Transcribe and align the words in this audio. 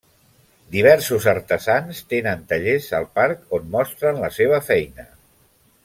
Diversos 0.75 1.27
artesans 1.33 1.99
tenen 2.15 2.41
tallers 2.53 2.89
al 3.01 3.05
parc 3.21 3.45
on 3.59 3.69
mostren 3.77 4.21
la 4.25 4.33
seva 4.41 4.63
feina. 4.73 5.11